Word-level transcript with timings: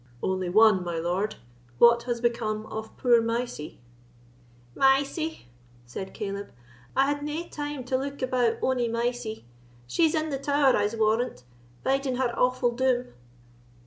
"Only 0.23 0.49
one, 0.49 0.83
my 0.83 0.97
lord. 0.97 1.35
What 1.77 2.01
has 2.09 2.21
become 2.21 2.65
of 2.65 2.97
poor 2.97 3.21
Mysie?" 3.21 3.79
"Mysie!" 4.73 5.45
said 5.85 6.15
Caleb, 6.15 6.51
"I 6.95 7.05
had 7.05 7.21
nae 7.21 7.47
time 7.49 7.83
to 7.83 7.97
look 7.99 8.23
about 8.23 8.57
ony 8.63 8.87
Mysie; 8.87 9.45
she's 9.85 10.15
in 10.15 10.29
the 10.31 10.39
Tower, 10.39 10.75
I'se 10.75 10.95
warrant, 10.95 11.43
biding 11.83 12.15
her 12.15 12.33
awful 12.35 12.71
doom." 12.71 13.13